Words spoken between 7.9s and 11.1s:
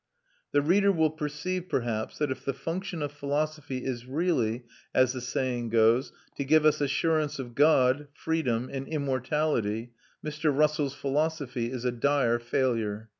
freedom, and immortality, Mr. Russell's